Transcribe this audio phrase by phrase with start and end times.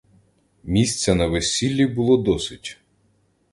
[0.63, 2.77] Місця на весіллі було досить.